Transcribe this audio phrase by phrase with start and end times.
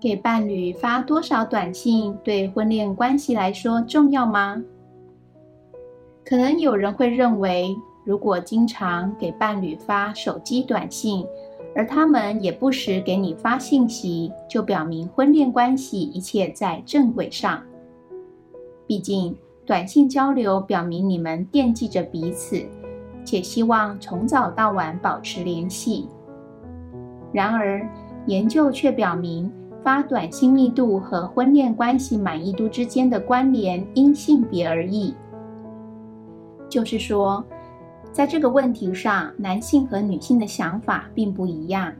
[0.00, 4.62] 给伴侣发多少短信对婚恋关系来说重要吗？
[6.24, 11.26] 可能有人会认为，如果经常给伴侣发手机短信，
[11.74, 17.60] 而他们也不时给你发信息，就表明婚恋关系一切在正轨上。
[18.86, 22.64] 毕竟，短信交流表明你们惦记着彼此，
[23.28, 26.08] 且希望从早到晚保持联系。
[27.30, 27.86] 然而，
[28.24, 29.52] 研究却表明。
[29.80, 35.14] 发短信密度和婚恋关系满意度之间的关联因性别而异，
[36.68, 37.42] 就是说，
[38.12, 41.92] 在这个问题上，男性和女性的想法并不一样。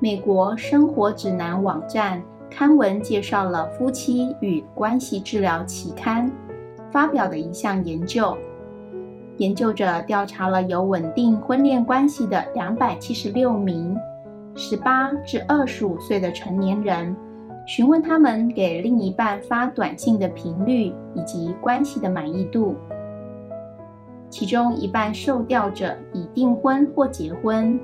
[0.00, 6.26] 美国生活指南网站刊文介绍了《夫妻与关系治疗期刊》
[6.90, 8.36] 发表的一项研究，
[9.38, 13.96] 研究者调查了有稳定婚恋关系的两百七十六名。
[14.56, 17.16] 十八至二十五岁的成年人，
[17.64, 22.74] 询问他们给另一半发短信的频率以及关系的满意度。
[24.28, 27.78] 其中一半受调者已订婚或结婚。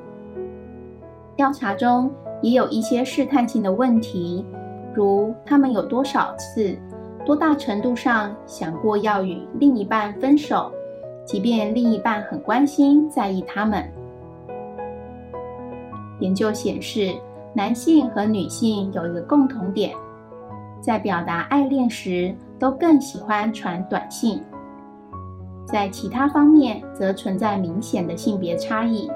[1.37, 2.11] 调查中
[2.43, 4.45] 也有一些试探性的问题，
[4.93, 6.77] 如他们有多少次、
[7.25, 10.73] 多大程度上想过要与另一半分手，
[11.25, 13.83] 即便另一半很关心、在意他们。
[16.21, 17.15] 研究显示，
[17.55, 19.95] 男性和女性有一个共同点，
[20.81, 24.43] 在表达爱恋时都更喜欢传短信。
[25.67, 29.11] 在其他方面，则存在明显的性别差异。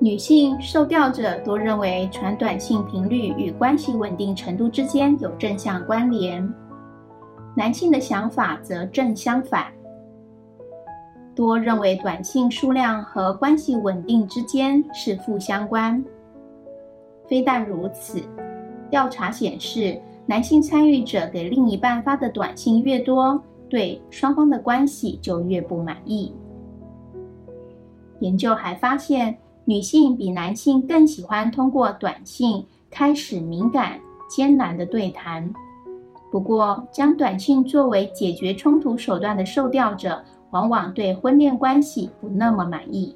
[0.00, 6.48] 女性受调者多认为传短信频率与关系稳定程度之间有正向关联，
[7.58, 9.66] 男性的想法则正相反。
[11.34, 16.04] 多认为短信数量和关系稳定之间是负相关。
[17.26, 18.22] 非但如此，
[18.88, 26.32] 调查显示，男性参与者给另一半发的短信越多，对双方的关系就越不满意。
[28.20, 33.98] 研究还发现，女性比男性更喜欢通过短信开始敏感、
[34.30, 35.52] 艰难的对谈。
[36.30, 40.22] 不过，将短信作为解决冲突手段的受调者。
[40.50, 43.14] 往往对婚恋关系不那么满意。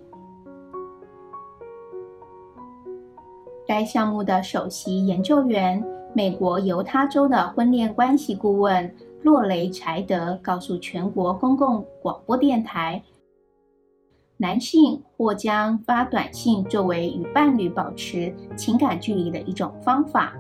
[3.67, 13.03] 该项目的首席研究员、美国犹他州的婚恋关系顾问洛雷柴德告诉全国公共广播电台
[14.37, 20.35] ：“男性或将发短信作为与伴侣保持情感距离的一种方法，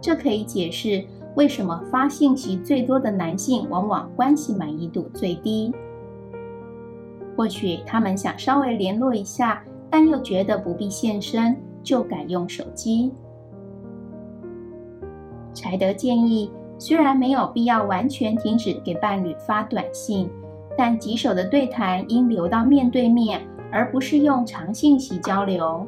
[0.00, 1.04] 这可以解释
[1.34, 5.72] 为什么发信息最多的男性往往关系满意度最低。”
[7.36, 13.12] 或许他们想稍微联络一下，但又觉得不必现身，就改用手机。
[15.54, 20.28] 柴德建议，虽然没有必要完全停止给伴侣发短信，
[20.76, 23.40] 但棘手的对谈应留到面对面，
[23.72, 25.86] 而不是用长信息交流。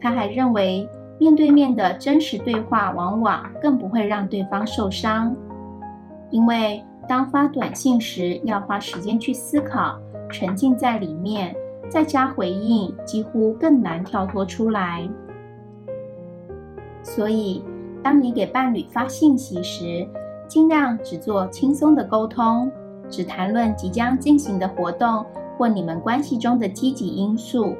[0.00, 0.88] 他还认为，
[1.18, 5.34] 面对面的真实对话往往更不会让对方受伤，
[6.30, 9.98] 因为当发短信时要花时间去思考。
[10.30, 11.54] 沉浸在里面，
[11.88, 15.08] 再加回应，几乎更难跳脱出来。
[17.02, 17.62] 所以，
[18.02, 20.04] 当你给伴侣发信息时，
[20.48, 22.72] 尽量只做轻松的沟通，
[23.08, 25.24] 只谈论即将进行的活动
[25.56, 27.76] 或你们关系中的积极因素。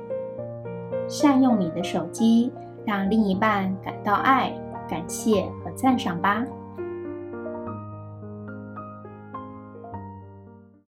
[1.09, 2.53] 善用你的手机，
[2.87, 4.53] 让另一半感到爱、
[4.89, 6.45] 感谢和赞赏吧。